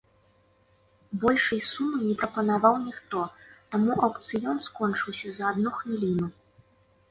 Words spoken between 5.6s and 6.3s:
хвіліну.